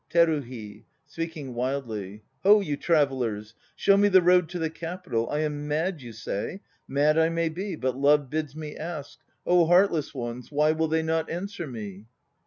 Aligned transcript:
TERUHI 0.09 0.87
(speaking 1.05 1.53
wildly). 1.53 2.23
Ho, 2.41 2.59
you 2.59 2.75
travellers! 2.75 3.53
Show 3.75 3.97
me 3.97 4.07
the 4.07 4.23
road 4.23 4.49
to 4.49 4.57
the 4.57 4.71
Capital! 4.71 5.29
I 5.29 5.41
am 5.41 5.67
mad, 5.67 6.01
you 6.01 6.11
say? 6.11 6.61
Mad 6.87 7.19
I 7.19 7.29
may 7.29 7.49
be; 7.49 7.75
but 7.75 7.95
love 7.95 8.27
bids 8.27 8.55
me 8.55 8.75
ask. 8.75 9.19
heartless 9.47 10.11
ones! 10.15 10.51
why 10.51 10.71
will 10.71 10.87
they 10.87 11.03
not 11.03 11.29
answer 11.29 11.67
me? 11.67 12.07